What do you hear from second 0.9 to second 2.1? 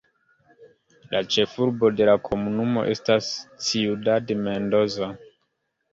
La ĉefurbo de